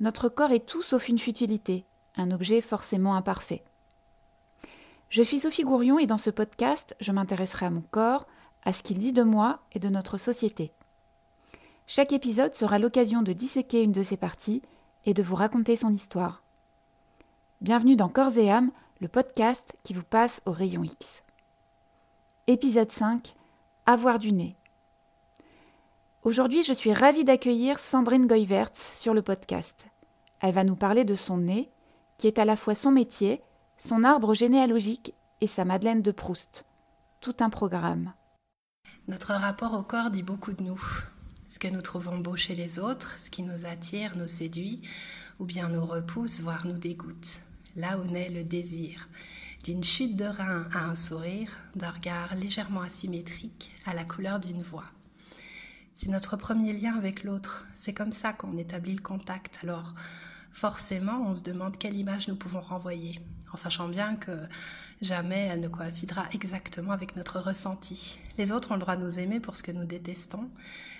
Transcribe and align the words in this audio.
notre 0.00 0.30
corps 0.30 0.50
est 0.50 0.66
tout 0.66 0.82
sauf 0.82 1.08
une 1.08 1.18
futilité, 1.18 1.84
un 2.16 2.30
objet 2.30 2.62
forcément 2.62 3.14
imparfait. 3.14 3.62
Je 5.10 5.22
suis 5.22 5.40
Sophie 5.40 5.64
Gourion 5.64 5.98
et 5.98 6.06
dans 6.06 6.18
ce 6.18 6.30
podcast, 6.30 6.96
je 7.00 7.12
m'intéresserai 7.12 7.66
à 7.66 7.70
mon 7.70 7.82
corps, 7.90 8.26
à 8.64 8.72
ce 8.72 8.82
qu'il 8.82 8.98
dit 8.98 9.12
de 9.12 9.22
moi 9.22 9.60
et 9.72 9.78
de 9.78 9.88
notre 9.88 10.16
société. 10.16 10.72
Chaque 11.86 12.12
épisode 12.12 12.54
sera 12.54 12.78
l'occasion 12.78 13.20
de 13.20 13.32
disséquer 13.32 13.82
une 13.82 13.92
de 13.92 14.02
ses 14.02 14.16
parties 14.16 14.62
et 15.04 15.14
de 15.14 15.22
vous 15.22 15.34
raconter 15.34 15.76
son 15.76 15.92
histoire. 15.92 16.42
Bienvenue 17.60 17.96
dans 17.96 18.08
Corps 18.08 18.38
et 18.38 18.50
âme, 18.50 18.70
le 19.00 19.08
podcast 19.08 19.76
qui 19.82 19.92
vous 19.92 20.04
passe 20.04 20.40
au 20.46 20.52
rayon 20.52 20.84
X. 20.84 21.22
Épisode 22.46 22.90
5 22.90 23.34
Avoir 23.86 24.18
du 24.18 24.32
nez. 24.32 24.56
Aujourd'hui, 26.22 26.62
je 26.62 26.72
suis 26.72 26.92
ravie 26.92 27.24
d'accueillir 27.24 27.78
Sandrine 27.80 28.26
Goyvertz 28.26 28.92
sur 28.94 29.14
le 29.14 29.22
podcast. 29.22 29.89
Elle 30.40 30.54
va 30.54 30.64
nous 30.64 30.76
parler 30.76 31.04
de 31.04 31.14
son 31.14 31.36
nez, 31.36 31.70
qui 32.18 32.26
est 32.26 32.38
à 32.38 32.44
la 32.44 32.56
fois 32.56 32.74
son 32.74 32.90
métier, 32.90 33.42
son 33.78 34.04
arbre 34.04 34.34
généalogique 34.34 35.14
et 35.40 35.46
sa 35.46 35.64
Madeleine 35.64 36.02
de 36.02 36.12
Proust. 36.12 36.64
Tout 37.20 37.36
un 37.40 37.50
programme. 37.50 38.12
Notre 39.08 39.32
rapport 39.32 39.74
au 39.74 39.82
corps 39.82 40.10
dit 40.10 40.22
beaucoup 40.22 40.52
de 40.52 40.62
nous. 40.62 40.80
Ce 41.48 41.58
que 41.58 41.68
nous 41.68 41.80
trouvons 41.82 42.18
beau 42.18 42.36
chez 42.36 42.54
les 42.54 42.78
autres, 42.78 43.18
ce 43.18 43.28
qui 43.28 43.42
nous 43.42 43.66
attire, 43.66 44.16
nous 44.16 44.26
séduit, 44.26 44.82
ou 45.38 45.44
bien 45.44 45.68
nous 45.68 45.84
repousse, 45.84 46.40
voire 46.40 46.66
nous 46.66 46.78
dégoûte. 46.78 47.40
Là 47.76 47.98
où 47.98 48.04
naît 48.04 48.30
le 48.30 48.44
désir, 48.44 49.06
d'une 49.64 49.84
chute 49.84 50.16
de 50.16 50.26
rein 50.26 50.66
à 50.72 50.84
un 50.84 50.94
sourire, 50.94 51.50
d'un 51.74 51.90
regard 51.90 52.34
légèrement 52.34 52.82
asymétrique 52.82 53.72
à 53.84 53.94
la 53.94 54.04
couleur 54.04 54.38
d'une 54.38 54.62
voix. 54.62 54.86
C'est 56.02 56.08
notre 56.08 56.38
premier 56.38 56.72
lien 56.72 56.96
avec 56.96 57.24
l'autre. 57.24 57.66
C'est 57.74 57.92
comme 57.92 58.12
ça 58.12 58.32
qu'on 58.32 58.56
établit 58.56 58.94
le 58.94 59.02
contact. 59.02 59.58
Alors, 59.62 59.92
forcément, 60.50 61.20
on 61.26 61.34
se 61.34 61.42
demande 61.42 61.76
quelle 61.76 61.94
image 61.94 62.26
nous 62.26 62.36
pouvons 62.36 62.62
renvoyer, 62.62 63.20
en 63.52 63.58
sachant 63.58 63.86
bien 63.86 64.16
que 64.16 64.32
jamais 65.02 65.48
elle 65.52 65.60
ne 65.60 65.68
coïncidera 65.68 66.24
exactement 66.32 66.92
avec 66.92 67.16
notre 67.16 67.38
ressenti. 67.38 68.18
Les 68.38 68.50
autres 68.50 68.70
ont 68.70 68.76
le 68.76 68.80
droit 68.80 68.96
de 68.96 69.04
nous 69.04 69.18
aimer 69.18 69.40
pour 69.40 69.58
ce 69.58 69.62
que 69.62 69.72
nous 69.72 69.84
détestons, 69.84 70.48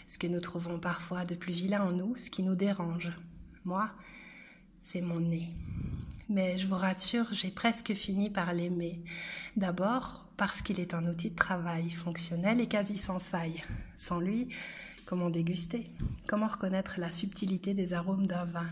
ce 0.06 0.18
que 0.18 0.26
nous 0.26 0.40
trouvons 0.40 0.78
parfois 0.78 1.24
de 1.24 1.34
plus 1.34 1.54
vilain 1.54 1.82
en 1.82 1.92
nous, 1.92 2.14
ce 2.18 2.28
qui 2.28 2.42
nous 2.42 2.54
dérange. 2.54 3.10
Moi, 3.64 3.88
c'est 4.82 5.00
mon 5.00 5.20
nez. 5.20 5.48
Mais 6.28 6.58
je 6.58 6.66
vous 6.66 6.76
rassure, 6.76 7.26
j'ai 7.32 7.50
presque 7.50 7.94
fini 7.94 8.28
par 8.28 8.52
l'aimer. 8.52 9.02
D'abord 9.56 10.26
parce 10.36 10.60
qu'il 10.60 10.78
est 10.78 10.92
un 10.92 11.06
outil 11.06 11.30
de 11.30 11.36
travail 11.36 11.90
fonctionnel 11.90 12.60
et 12.60 12.66
quasi 12.66 12.98
sans 12.98 13.18
faille. 13.18 13.62
Sans 13.96 14.20
lui, 14.20 14.48
Comment 15.10 15.28
déguster 15.28 15.90
Comment 16.28 16.46
reconnaître 16.46 17.00
la 17.00 17.10
subtilité 17.10 17.74
des 17.74 17.94
arômes 17.94 18.28
d'un 18.28 18.44
vin 18.44 18.70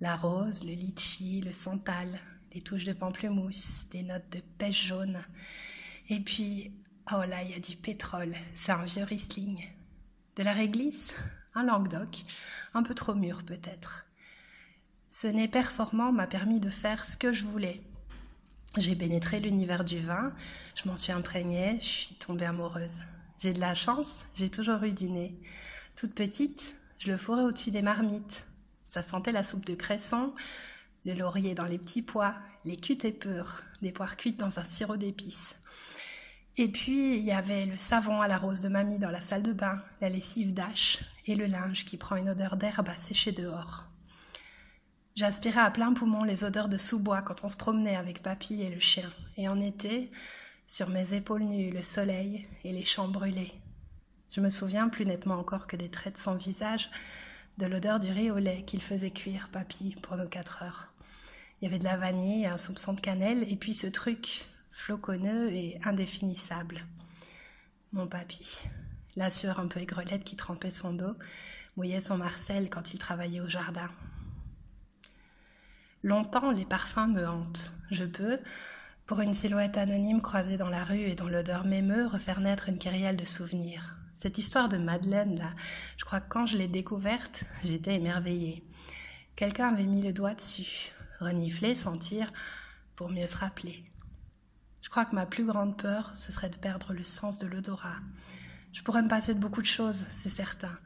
La 0.00 0.16
rose, 0.16 0.64
le 0.64 0.72
litchi, 0.72 1.42
le 1.42 1.52
santal, 1.52 2.18
les 2.54 2.62
touches 2.62 2.84
de 2.84 2.94
pamplemousse, 2.94 3.90
des 3.90 4.04
notes 4.04 4.32
de 4.32 4.40
pêche 4.56 4.86
jaune. 4.86 5.22
Et 6.08 6.20
puis, 6.20 6.72
oh 7.12 7.24
là, 7.28 7.42
il 7.42 7.50
y 7.50 7.54
a 7.54 7.60
du 7.60 7.76
pétrole, 7.76 8.34
c'est 8.54 8.72
un 8.72 8.84
vieux 8.84 9.04
Riesling. 9.04 9.68
De 10.36 10.42
la 10.42 10.54
réglisse? 10.54 11.14
Un 11.54 11.64
Languedoc, 11.64 12.24
un 12.72 12.82
peu 12.82 12.94
trop 12.94 13.14
mûr 13.14 13.44
peut-être. 13.44 14.06
Ce 15.10 15.26
nez 15.26 15.46
performant 15.46 16.10
m'a 16.10 16.26
permis 16.26 16.58
de 16.58 16.70
faire 16.70 17.04
ce 17.04 17.18
que 17.18 17.34
je 17.34 17.44
voulais. 17.44 17.82
J'ai 18.78 18.96
pénétré 18.96 19.40
l'univers 19.40 19.84
du 19.84 19.98
vin, 19.98 20.32
je 20.74 20.88
m'en 20.88 20.96
suis 20.96 21.12
imprégnée, 21.12 21.76
je 21.82 21.86
suis 21.86 22.14
tombée 22.14 22.46
amoureuse. 22.46 22.98
J'ai 23.38 23.52
de 23.52 23.60
la 23.60 23.74
chance, 23.74 24.24
j'ai 24.34 24.50
toujours 24.50 24.82
eu 24.84 24.92
du 24.92 25.10
nez. 25.10 25.38
Toute 25.96 26.14
petite, 26.14 26.76
je 26.98 27.10
le 27.10 27.16
fourrais 27.16 27.42
au-dessus 27.42 27.70
des 27.70 27.82
marmites. 27.82 28.46
Ça 28.84 29.02
sentait 29.02 29.32
la 29.32 29.44
soupe 29.44 29.66
de 29.66 29.74
cresson, 29.74 30.34
le 31.04 31.14
laurier 31.14 31.54
dans 31.54 31.66
les 31.66 31.78
petits 31.78 32.02
pois, 32.02 32.34
les 32.64 32.76
cuites 32.76 33.18
purs, 33.18 33.62
des 33.82 33.92
poires 33.92 34.16
cuites 34.16 34.38
dans 34.38 34.58
un 34.58 34.64
sirop 34.64 34.96
d'épices. 34.96 35.56
Et 36.56 36.68
puis, 36.68 37.16
il 37.16 37.24
y 37.24 37.32
avait 37.32 37.66
le 37.66 37.76
savon 37.76 38.20
à 38.20 38.28
la 38.28 38.38
rose 38.38 38.60
de 38.60 38.68
mamie 38.68 39.00
dans 39.00 39.10
la 39.10 39.20
salle 39.20 39.42
de 39.42 39.52
bain, 39.52 39.82
la 40.00 40.08
lessive 40.08 40.54
d'ache 40.54 41.00
et 41.26 41.34
le 41.34 41.46
linge 41.46 41.84
qui 41.84 41.96
prend 41.96 42.14
une 42.16 42.28
odeur 42.28 42.56
d'herbe 42.56 42.88
à 42.88 42.96
sécher 42.96 43.32
dehors. 43.32 43.84
J'aspirais 45.16 45.60
à 45.60 45.70
plein 45.70 45.92
poumon 45.92 46.22
les 46.24 46.44
odeurs 46.44 46.68
de 46.68 46.78
sous-bois 46.78 47.22
quand 47.22 47.44
on 47.44 47.48
se 47.48 47.56
promenait 47.56 47.96
avec 47.96 48.22
papy 48.22 48.62
et 48.62 48.70
le 48.70 48.80
chien. 48.80 49.10
Et 49.36 49.48
en 49.48 49.60
été, 49.60 50.10
sur 50.66 50.88
mes 50.88 51.14
épaules 51.14 51.44
nues, 51.44 51.70
le 51.70 51.82
soleil 51.82 52.46
et 52.64 52.72
les 52.72 52.84
champs 52.84 53.08
brûlés. 53.08 53.52
Je 54.30 54.40
me 54.40 54.50
souviens 54.50 54.88
plus 54.88 55.06
nettement 55.06 55.38
encore 55.38 55.66
que 55.66 55.76
des 55.76 55.90
traits 55.90 56.14
de 56.14 56.18
son 56.18 56.34
visage, 56.34 56.90
de 57.58 57.66
l'odeur 57.66 58.00
du 58.00 58.10
riz 58.10 58.30
au 58.30 58.38
lait 58.38 58.64
qu'il 58.66 58.82
faisait 58.82 59.10
cuire 59.10 59.48
papy 59.52 59.94
pour 60.02 60.16
nos 60.16 60.26
quatre 60.26 60.62
heures. 60.62 60.88
Il 61.60 61.64
y 61.64 61.68
avait 61.68 61.78
de 61.78 61.84
la 61.84 61.96
vanille 61.96 62.46
un 62.46 62.58
soupçon 62.58 62.94
de 62.94 63.00
cannelle, 63.00 63.50
et 63.50 63.56
puis 63.56 63.74
ce 63.74 63.86
truc 63.86 64.46
floconneux 64.72 65.52
et 65.52 65.78
indéfinissable. 65.84 66.84
Mon 67.92 68.08
papy, 68.08 68.64
la 69.14 69.30
sueur 69.30 69.60
un 69.60 69.68
peu 69.68 69.80
aigrelette 69.80 70.24
qui 70.24 70.34
trempait 70.34 70.72
son 70.72 70.92
dos, 70.92 71.14
mouillait 71.76 72.00
son 72.00 72.18
marcel 72.18 72.70
quand 72.70 72.92
il 72.92 72.98
travaillait 72.98 73.40
au 73.40 73.48
jardin. 73.48 73.90
Longtemps, 76.02 76.50
les 76.50 76.64
parfums 76.64 77.12
me 77.12 77.26
hantent. 77.26 77.72
Je 77.90 78.04
peux, 78.04 78.38
pour 79.06 79.20
une 79.20 79.34
silhouette 79.34 79.76
anonyme 79.76 80.22
croisée 80.22 80.56
dans 80.56 80.70
la 80.70 80.82
rue 80.82 81.02
et 81.02 81.14
dont 81.14 81.28
l'odeur 81.28 81.64
m'émeut, 81.64 82.06
refaire 82.06 82.40
naître 82.40 82.70
une 82.70 82.78
kyrielle 82.78 83.16
de 83.16 83.26
souvenirs. 83.26 83.96
Cette 84.14 84.38
histoire 84.38 84.70
de 84.70 84.78
Madeleine, 84.78 85.38
là, 85.38 85.50
je 85.98 86.04
crois 86.06 86.20
que 86.20 86.28
quand 86.30 86.46
je 86.46 86.56
l'ai 86.56 86.68
découverte, 86.68 87.44
j'étais 87.62 87.96
émerveillée. 87.96 88.64
Quelqu'un 89.36 89.68
avait 89.68 89.84
mis 89.84 90.00
le 90.00 90.14
doigt 90.14 90.34
dessus, 90.34 90.90
renifler, 91.20 91.74
sentir, 91.74 92.32
pour 92.96 93.10
mieux 93.10 93.26
se 93.26 93.36
rappeler. 93.36 93.84
Je 94.80 94.88
crois 94.88 95.04
que 95.04 95.14
ma 95.14 95.26
plus 95.26 95.44
grande 95.44 95.76
peur, 95.76 96.14
ce 96.14 96.32
serait 96.32 96.48
de 96.48 96.56
perdre 96.56 96.94
le 96.94 97.04
sens 97.04 97.38
de 97.38 97.46
l'odorat. 97.46 97.98
Je 98.72 98.82
pourrais 98.82 99.02
me 99.02 99.08
passer 99.08 99.34
de 99.34 99.40
beaucoup 99.40 99.60
de 99.60 99.66
choses, 99.66 100.04
c'est 100.12 100.30
certain, 100.30 100.78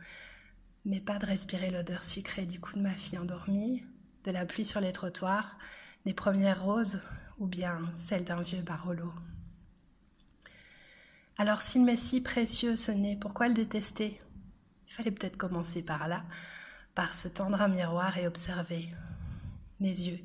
mais 0.84 1.00
pas 1.00 1.18
de 1.18 1.26
respirer 1.26 1.70
l'odeur 1.70 2.04
sucrée 2.04 2.46
du 2.46 2.58
cou 2.58 2.72
de 2.74 2.82
ma 2.82 2.90
fille 2.90 3.18
endormie, 3.18 3.84
de 4.24 4.32
la 4.32 4.44
pluie 4.44 4.64
sur 4.64 4.80
les 4.80 4.92
trottoirs, 4.92 5.56
des 6.04 6.14
premières 6.14 6.64
roses 6.64 7.00
ou 7.38 7.46
bien 7.46 7.80
celle 7.94 8.24
d'un 8.24 8.42
vieux 8.42 8.62
Barolo. 8.62 9.12
Alors 11.36 11.60
s'il 11.60 11.84
m'est 11.84 11.96
si 11.96 12.20
précieux 12.20 12.76
ce 12.76 12.90
nez, 12.90 13.16
pourquoi 13.16 13.48
le 13.48 13.54
détester? 13.54 14.20
Il 14.88 14.92
fallait 14.92 15.10
peut-être 15.10 15.36
commencer 15.36 15.82
par 15.82 16.08
là, 16.08 16.24
par 16.94 17.14
se 17.14 17.28
tendre 17.28 17.62
un 17.62 17.68
miroir 17.68 18.18
et 18.18 18.26
observer. 18.26 18.88
Mes 19.80 20.00
yeux. 20.00 20.18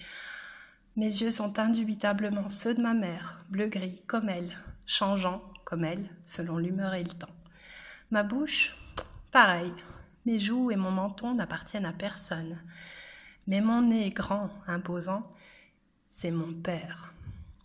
Mes 0.96 1.08
yeux 1.08 1.32
sont 1.32 1.60
indubitablement 1.60 2.50
ceux 2.50 2.74
de 2.74 2.82
ma 2.82 2.94
mère, 2.94 3.44
bleu-gris 3.50 4.02
comme 4.08 4.30
elle, 4.30 4.52
changeant 4.86 5.44
comme 5.66 5.86
elle, 5.86 6.10
selon 6.26 6.58
l'humeur 6.58 6.94
et 6.94 7.04
le 7.04 7.12
temps. 7.12 7.28
Ma 8.12 8.24
bouche, 8.24 8.76
pareil. 9.32 9.74
Mes 10.26 10.40
joues 10.40 10.72
et 10.72 10.76
mon 10.76 10.92
menton 10.92 11.36
n'appartiennent 11.36 11.86
à 11.86 11.94
personne. 11.94 12.58
Mais 13.48 13.60
mon 13.60 13.82
nez 13.82 14.10
grand, 14.12 14.50
imposant, 14.68 15.30
c'est 16.16 16.32
mon 16.32 16.54
père. 16.54 17.12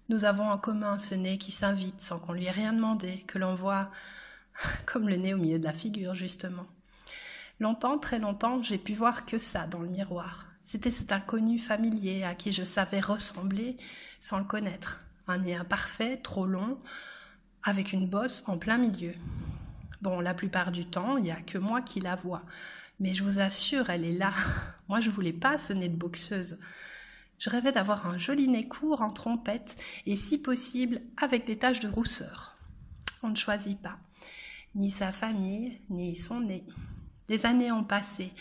Nous 0.08 0.24
avons 0.24 0.50
en 0.50 0.56
commun 0.56 0.98
ce 0.98 1.14
nez 1.14 1.36
qui 1.36 1.52
s'invite 1.52 2.00
sans 2.00 2.18
qu'on 2.18 2.32
lui 2.32 2.46
ait 2.46 2.50
rien 2.50 2.72
demandé, 2.72 3.22
que 3.28 3.38
l'on 3.38 3.54
voit 3.54 3.90
comme 4.86 5.08
le 5.08 5.16
nez 5.16 5.34
au 5.34 5.36
milieu 5.36 5.58
de 5.58 5.64
la 5.64 5.74
figure, 5.74 6.14
justement. 6.14 6.66
Longtemps, 7.60 7.98
très 7.98 8.18
longtemps, 8.18 8.62
j'ai 8.62 8.78
pu 8.78 8.94
voir 8.94 9.26
que 9.26 9.38
ça 9.38 9.66
dans 9.66 9.80
le 9.80 9.88
miroir. 9.88 10.46
C'était 10.64 10.90
cet 10.90 11.12
inconnu 11.12 11.58
familier 11.58 12.24
à 12.24 12.34
qui 12.34 12.50
je 12.50 12.64
savais 12.64 13.00
ressembler 13.00 13.76
sans 14.18 14.38
le 14.38 14.44
connaître. 14.44 15.00
Un 15.28 15.38
nez 15.38 15.54
imparfait, 15.54 16.16
trop 16.16 16.46
long, 16.46 16.80
avec 17.62 17.92
une 17.92 18.08
bosse 18.08 18.42
en 18.46 18.56
plein 18.56 18.78
milieu. 18.78 19.12
Bon, 20.00 20.20
la 20.20 20.34
plupart 20.34 20.72
du 20.72 20.86
temps, 20.86 21.18
il 21.18 21.24
n'y 21.24 21.30
a 21.30 21.42
que 21.42 21.58
moi 21.58 21.82
qui 21.82 22.00
la 22.00 22.16
vois. 22.16 22.42
Mais 22.98 23.12
je 23.12 23.22
vous 23.22 23.40
assure, 23.40 23.90
elle 23.90 24.04
est 24.04 24.16
là. 24.16 24.32
Moi, 24.88 25.00
je 25.00 25.10
voulais 25.10 25.32
pas 25.32 25.58
ce 25.58 25.72
nez 25.72 25.88
de 25.88 25.96
boxeuse. 25.96 26.58
Je 27.38 27.50
rêvais 27.50 27.72
d'avoir 27.72 28.06
un 28.06 28.18
joli 28.18 28.48
nez 28.48 28.66
court 28.66 29.00
en 29.00 29.10
trompette 29.10 29.76
et 30.06 30.16
si 30.16 30.38
possible 30.38 31.00
avec 31.16 31.46
des 31.46 31.58
taches 31.58 31.80
de 31.80 31.88
rousseur. 31.88 32.56
On 33.22 33.28
ne 33.28 33.36
choisit 33.36 33.80
pas 33.80 33.98
ni 34.74 34.90
sa 34.90 35.12
famille, 35.12 35.80
ni 35.90 36.16
son 36.16 36.40
nez. 36.40 36.64
Les 37.28 37.46
années 37.46 37.72
ont 37.72 37.84
passé. 37.84 38.32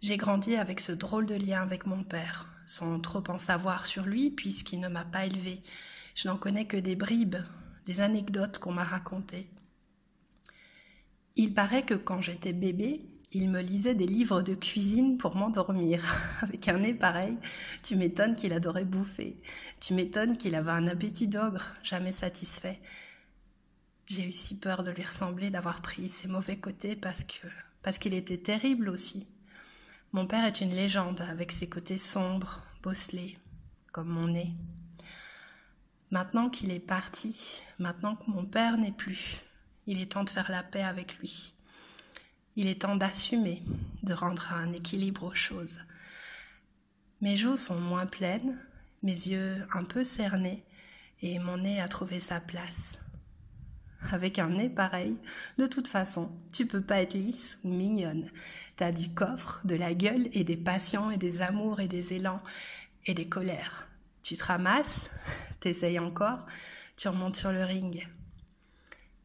J'ai 0.00 0.16
grandi 0.16 0.56
avec 0.56 0.80
ce 0.80 0.92
drôle 0.92 1.26
de 1.26 1.34
lien 1.34 1.62
avec 1.62 1.86
mon 1.86 2.04
père, 2.04 2.48
sans 2.66 3.00
trop 3.00 3.22
en 3.28 3.38
savoir 3.38 3.86
sur 3.86 4.04
lui 4.04 4.30
puisqu'il 4.30 4.80
ne 4.80 4.88
m'a 4.88 5.04
pas 5.04 5.26
élevé. 5.26 5.62
Je 6.14 6.28
n'en 6.28 6.36
connais 6.36 6.66
que 6.66 6.76
des 6.76 6.96
bribes, 6.96 7.36
des 7.86 8.00
anecdotes 8.00 8.58
qu'on 8.58 8.72
m'a 8.72 8.84
racontées. 8.84 9.48
Il 11.36 11.54
paraît 11.54 11.84
que 11.84 11.94
quand 11.94 12.20
j'étais 12.20 12.52
bébé, 12.52 13.02
il 13.32 13.50
me 13.50 13.60
lisait 13.60 13.94
des 13.94 14.06
livres 14.06 14.42
de 14.42 14.54
cuisine 14.54 15.18
pour 15.18 15.36
m'endormir. 15.36 16.02
Avec 16.40 16.68
un 16.68 16.78
nez 16.78 16.94
pareil, 16.94 17.36
tu 17.82 17.96
m'étonnes 17.96 18.36
qu'il 18.36 18.52
adorait 18.52 18.84
bouffer. 18.84 19.36
Tu 19.80 19.94
m'étonnes 19.94 20.38
qu'il 20.38 20.54
avait 20.54 20.70
un 20.70 20.86
appétit 20.86 21.28
d'ogre, 21.28 21.66
jamais 21.82 22.12
satisfait. 22.12 22.80
J'ai 24.06 24.26
eu 24.26 24.32
si 24.32 24.56
peur 24.56 24.82
de 24.82 24.90
lui 24.90 25.02
ressembler, 25.02 25.50
d'avoir 25.50 25.82
pris 25.82 26.08
ses 26.08 26.28
mauvais 26.28 26.56
côtés 26.56 26.96
parce 26.96 27.24
que 27.24 27.46
parce 27.82 27.98
qu'il 27.98 28.14
était 28.14 28.38
terrible 28.38 28.88
aussi. 28.88 29.26
Mon 30.12 30.26
père 30.26 30.44
est 30.44 30.60
une 30.60 30.74
légende 30.74 31.20
avec 31.20 31.52
ses 31.52 31.68
côtés 31.68 31.98
sombres, 31.98 32.62
bosselés, 32.82 33.38
comme 33.92 34.08
mon 34.08 34.28
nez. 34.28 34.52
Maintenant 36.10 36.48
qu'il 36.48 36.70
est 36.70 36.80
parti, 36.80 37.62
maintenant 37.78 38.16
que 38.16 38.30
mon 38.30 38.44
père 38.44 38.78
n'est 38.78 38.92
plus, 38.92 39.42
il 39.86 40.00
est 40.00 40.12
temps 40.12 40.24
de 40.24 40.30
faire 40.30 40.50
la 40.50 40.62
paix 40.62 40.82
avec 40.82 41.18
lui. 41.18 41.54
Il 42.60 42.66
est 42.66 42.80
temps 42.80 42.96
d'assumer, 42.96 43.62
de 44.02 44.12
rendre 44.12 44.52
un 44.52 44.72
équilibre 44.72 45.22
aux 45.22 45.34
choses. 45.36 45.78
Mes 47.20 47.36
joues 47.36 47.56
sont 47.56 47.78
moins 47.78 48.06
pleines, 48.06 48.58
mes 49.04 49.12
yeux 49.12 49.64
un 49.72 49.84
peu 49.84 50.02
cernés, 50.02 50.64
et 51.22 51.38
mon 51.38 51.58
nez 51.58 51.80
a 51.80 51.86
trouvé 51.86 52.18
sa 52.18 52.40
place. 52.40 52.98
Avec 54.10 54.40
un 54.40 54.48
nez 54.48 54.68
pareil, 54.68 55.16
de 55.56 55.68
toute 55.68 55.86
façon, 55.86 56.32
tu 56.52 56.66
peux 56.66 56.80
pas 56.82 57.00
être 57.00 57.14
lisse 57.14 57.60
ou 57.62 57.68
mignonne. 57.68 58.28
T'as 58.74 58.90
du 58.90 59.08
coffre, 59.08 59.60
de 59.62 59.76
la 59.76 59.94
gueule 59.94 60.28
et 60.32 60.42
des 60.42 60.56
passions 60.56 61.12
et 61.12 61.16
des 61.16 61.40
amours 61.42 61.78
et 61.78 61.86
des 61.86 62.12
élans 62.14 62.42
et 63.06 63.14
des 63.14 63.28
colères. 63.28 63.86
Tu 64.24 64.36
te 64.36 64.42
ramasses, 64.42 65.10
t'essayes 65.60 66.00
encore, 66.00 66.44
tu 66.96 67.06
remontes 67.06 67.36
sur 67.36 67.52
le 67.52 67.62
ring. 67.62 68.08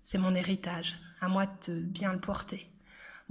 C'est 0.03 0.19
mon 0.19 0.35
héritage, 0.35 0.99
à 1.19 1.27
moi 1.27 1.47
de 1.67 1.79
bien 1.79 2.13
le 2.13 2.19
porter. 2.19 2.69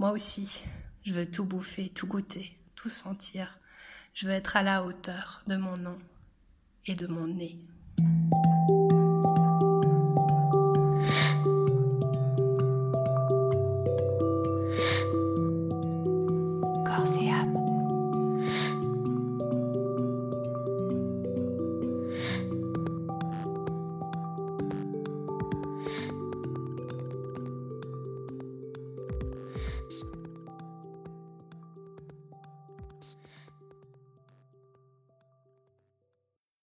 Moi 0.03 0.11
aussi, 0.11 0.61
je 1.05 1.13
veux 1.13 1.31
tout 1.31 1.45
bouffer, 1.45 1.87
tout 1.87 2.07
goûter, 2.07 2.51
tout 2.75 2.89
sentir. 2.89 3.57
Je 4.13 4.27
veux 4.27 4.33
être 4.33 4.57
à 4.57 4.61
la 4.61 4.83
hauteur 4.83 5.41
de 5.47 5.55
mon 5.55 5.77
nom 5.77 5.97
et 6.85 6.93
de 6.93 7.07
mon 7.07 7.25
nez. 7.25 7.57